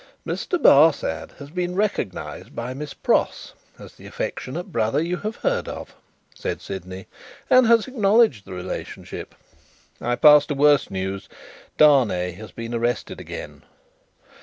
"Mr. 0.25 0.59
Barsad 0.59 1.33
has 1.33 1.51
been 1.51 1.75
recognised 1.75 2.55
by 2.55 2.73
Miss 2.73 2.91
Pross 2.91 3.53
as 3.77 3.93
the 3.93 4.07
affectionate 4.07 4.71
brother 4.71 4.99
you 4.99 5.17
have 5.17 5.35
heard 5.35 5.67
of," 5.67 5.93
said 6.33 6.59
Sydney, 6.59 7.05
"and 7.51 7.67
has 7.67 7.87
acknowledged 7.87 8.45
the 8.45 8.53
relationship. 8.53 9.35
I 10.01 10.15
pass 10.15 10.47
to 10.47 10.55
worse 10.55 10.89
news. 10.89 11.29
Darnay 11.77 12.31
has 12.31 12.51
been 12.51 12.73
arrested 12.73 13.19
again." 13.21 13.61